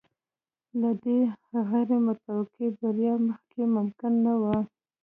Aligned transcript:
له 0.79 0.89
دغې 1.01 1.19
غیر 1.69 1.89
متوقع 2.07 2.67
بریا 2.79 3.15
مخکې 3.27 3.61
ممکنه 3.75 4.17
نه 4.25 4.33
وه. 4.41 4.57